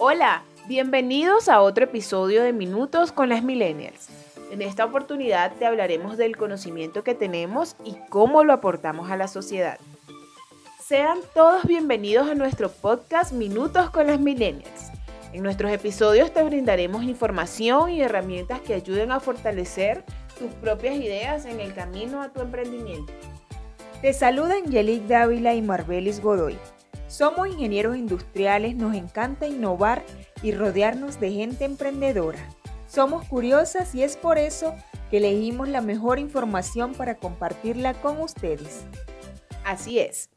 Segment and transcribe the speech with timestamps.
[0.00, 4.08] Hola, bienvenidos a otro episodio de Minutos con las Millennials.
[4.52, 9.26] En esta oportunidad te hablaremos del conocimiento que tenemos y cómo lo aportamos a la
[9.26, 9.76] sociedad.
[10.80, 14.92] Sean todos bienvenidos a nuestro podcast Minutos con las Millennials.
[15.32, 20.04] En nuestros episodios te brindaremos información y herramientas que ayuden a fortalecer
[20.38, 23.12] tus propias ideas en el camino a tu emprendimiento.
[24.00, 26.56] Te saludan Yelik Dávila y Marbelis Godoy.
[27.08, 30.04] Somos ingenieros industriales, nos encanta innovar
[30.42, 32.38] y rodearnos de gente emprendedora.
[32.86, 34.74] Somos curiosas y es por eso
[35.10, 38.84] que elegimos la mejor información para compartirla con ustedes.
[39.64, 40.28] Así es.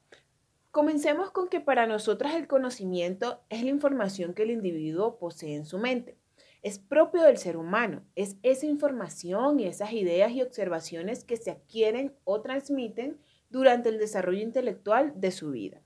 [0.72, 5.66] Comencemos con que para nosotras el conocimiento es la información que el individuo posee en
[5.66, 6.18] su mente.
[6.62, 11.52] Es propio del ser humano, es esa información y esas ideas y observaciones que se
[11.52, 15.82] adquieren o transmiten durante el desarrollo intelectual de su vida.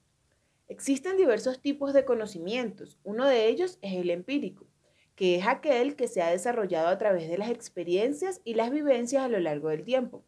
[0.67, 2.97] Existen diversos tipos de conocimientos.
[3.03, 4.65] Uno de ellos es el empírico,
[5.15, 9.23] que es aquel que se ha desarrollado a través de las experiencias y las vivencias
[9.23, 10.25] a lo largo del tiempo.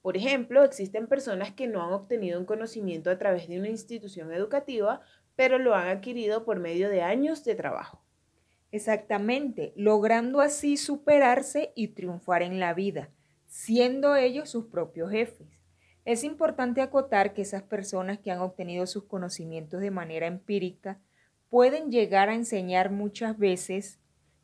[0.00, 4.32] Por ejemplo, existen personas que no han obtenido un conocimiento a través de una institución
[4.32, 5.02] educativa,
[5.36, 8.02] pero lo han adquirido por medio de años de trabajo.
[8.70, 13.10] Exactamente, logrando así superarse y triunfar en la vida,
[13.46, 15.53] siendo ellos sus propios jefes.
[16.04, 21.00] Es importante acotar que esas personas que han obtenido sus conocimientos de manera empírica
[21.48, 24.00] pueden llegar a enseñar muchas veces,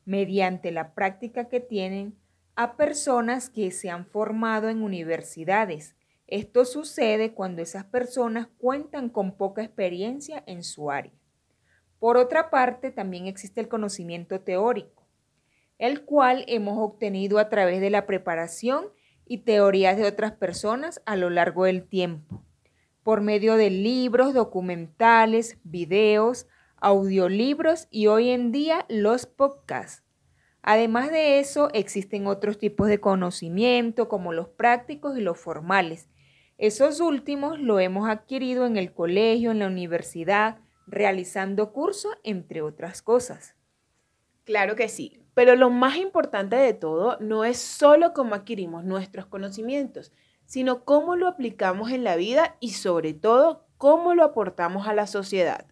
[0.07, 2.17] mediante la práctica que tienen,
[2.55, 5.97] a personas que se han formado en universidades.
[6.27, 11.13] Esto sucede cuando esas personas cuentan con poca experiencia en su área.
[11.99, 15.07] Por otra parte, también existe el conocimiento teórico,
[15.79, 18.87] el cual hemos obtenido a través de la preparación
[19.31, 22.43] y teorías de otras personas a lo largo del tiempo,
[23.05, 30.03] por medio de libros, documentales, videos, audiolibros y hoy en día los podcasts.
[30.63, 36.09] Además de eso, existen otros tipos de conocimiento como los prácticos y los formales.
[36.59, 43.01] Esos últimos lo hemos adquirido en el colegio, en la universidad, realizando cursos, entre otras
[43.01, 43.55] cosas.
[44.43, 45.20] Claro que sí.
[45.35, 50.13] Pero lo más importante de todo no es solo cómo adquirimos nuestros conocimientos,
[50.45, 55.07] sino cómo lo aplicamos en la vida y sobre todo cómo lo aportamos a la
[55.07, 55.67] sociedad.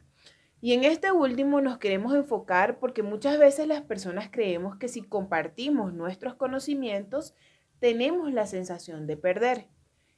[0.61, 5.03] Y en este último nos queremos enfocar porque muchas veces las personas creemos que si
[5.03, 7.35] compartimos nuestros conocimientos,
[7.79, 9.69] tenemos la sensación de perder.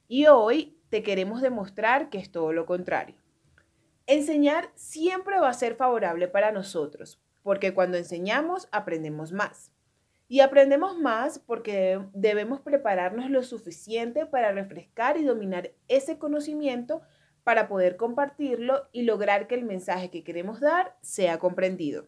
[0.07, 3.15] Y hoy te queremos demostrar que es todo lo contrario.
[4.07, 9.71] Enseñar siempre va a ser favorable para nosotros, porque cuando enseñamos aprendemos más.
[10.27, 17.01] Y aprendemos más porque debemos prepararnos lo suficiente para refrescar y dominar ese conocimiento
[17.43, 22.07] para poder compartirlo y lograr que el mensaje que queremos dar sea comprendido.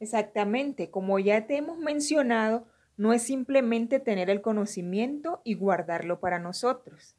[0.00, 6.38] Exactamente, como ya te hemos mencionado, no es simplemente tener el conocimiento y guardarlo para
[6.38, 7.16] nosotros.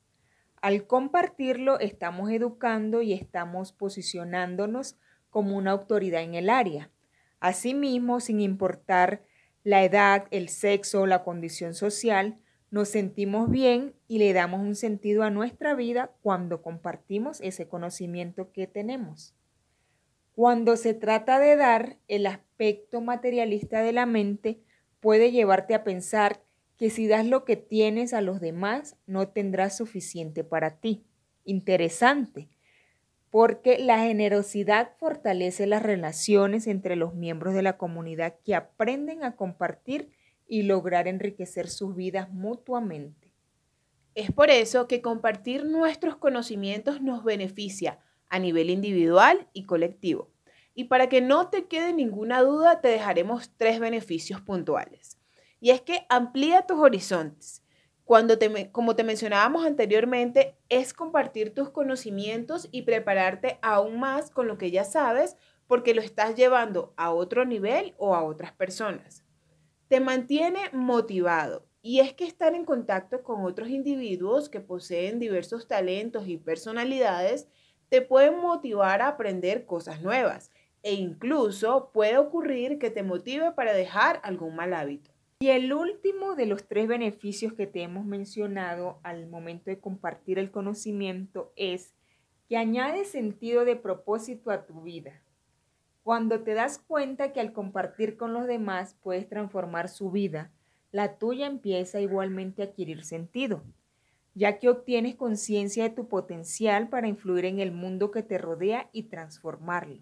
[0.62, 4.98] Al compartirlo estamos educando y estamos posicionándonos
[5.30, 6.90] como una autoridad en el área.
[7.46, 9.22] Asimismo, sin importar
[9.64, 12.40] la edad, el sexo o la condición social,
[12.72, 18.52] nos sentimos bien y le damos un sentido a nuestra vida cuando compartimos ese conocimiento
[18.52, 19.36] que tenemos.
[20.34, 24.64] Cuando se trata de dar, el aspecto materialista de la mente
[25.00, 26.42] puede llevarte a pensar
[26.78, 31.06] que si das lo que tienes a los demás, no tendrás suficiente para ti.
[31.44, 32.50] Interesante,
[33.36, 39.36] porque la generosidad fortalece las relaciones entre los miembros de la comunidad que aprenden a
[39.36, 40.10] compartir
[40.48, 43.34] y lograr enriquecer sus vidas mutuamente.
[44.14, 50.32] Es por eso que compartir nuestros conocimientos nos beneficia a nivel individual y colectivo.
[50.74, 55.20] Y para que no te quede ninguna duda, te dejaremos tres beneficios puntuales.
[55.60, 57.65] Y es que amplía tus horizontes
[58.06, 64.48] cuando te, como te mencionábamos anteriormente, es compartir tus conocimientos y prepararte aún más con
[64.48, 69.26] lo que ya sabes porque lo estás llevando a otro nivel o a otras personas.
[69.88, 75.68] Te mantiene motivado y es que estar en contacto con otros individuos que poseen diversos
[75.68, 77.48] talentos y personalidades
[77.90, 80.52] te puede motivar a aprender cosas nuevas
[80.84, 85.15] e incluso puede ocurrir que te motive para dejar algún mal hábito.
[85.40, 90.40] Y el último de los tres beneficios que te hemos mencionado al momento de compartir
[90.40, 91.94] el conocimiento es
[92.48, 95.22] que añade sentido de propósito a tu vida.
[96.04, 100.52] Cuando te das cuenta que al compartir con los demás puedes transformar su vida,
[100.92, 103.62] la tuya empieza igualmente a adquirir sentido,
[104.36, 108.90] ya que obtienes conciencia de tu potencial para influir en el mundo que te rodea
[108.94, 110.02] y transformarlo.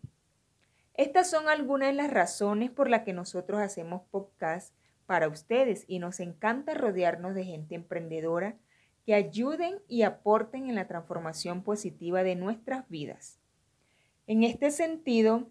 [0.93, 5.99] Estas son algunas de las razones por las que nosotros hacemos podcast para ustedes y
[5.99, 8.57] nos encanta rodearnos de gente emprendedora
[9.05, 13.39] que ayuden y aporten en la transformación positiva de nuestras vidas.
[14.27, 15.49] En este sentido,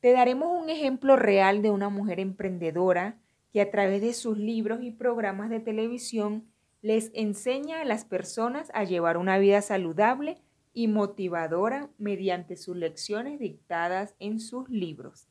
[0.00, 3.18] te daremos un ejemplo real de una mujer emprendedora
[3.52, 6.44] que a través de sus libros y programas de televisión
[6.80, 10.38] les enseña a las personas a llevar una vida saludable
[10.74, 15.28] y motivadora mediante sus lecciones dictadas en sus libros.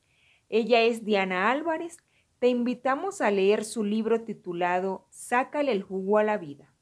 [0.50, 1.98] Ella es Diana Álvarez.
[2.42, 6.74] Te invitamos a leer su libro titulado Sácale el jugo a la vida.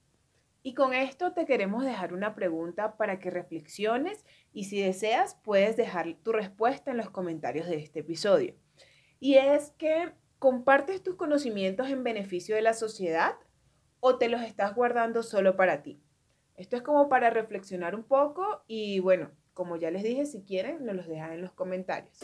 [0.64, 5.76] Y con esto te queremos dejar una pregunta para que reflexiones y si deseas puedes
[5.76, 8.56] dejar tu respuesta en los comentarios de este episodio.
[9.20, 13.36] Y es que compartes tus conocimientos en beneficio de la sociedad
[14.00, 16.00] o te los estás guardando solo para ti.
[16.56, 20.86] Esto es como para reflexionar un poco y bueno, como ya les dije, si quieren,
[20.86, 22.18] nos los dejan en los comentarios.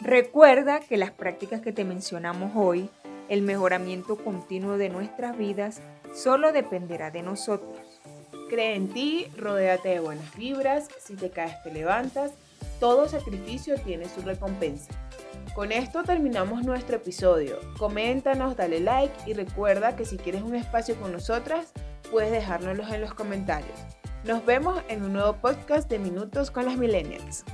[0.00, 2.88] Recuerda que las prácticas que te mencionamos hoy,
[3.28, 5.80] el mejoramiento continuo de nuestras vidas,
[6.14, 8.00] solo dependerá de nosotros.
[8.48, 12.30] Cree en ti, rodéate de buenas vibras, si te caes te levantas,
[12.78, 14.92] todo sacrificio tiene su recompensa.
[15.52, 17.58] Con esto terminamos nuestro episodio.
[17.76, 21.72] Coméntanos, dale like y recuerda que si quieres un espacio con nosotras,
[22.12, 23.76] puedes dejárnoslos en los comentarios.
[24.22, 27.44] Nos vemos en un nuevo podcast de Minutos con las Millennials.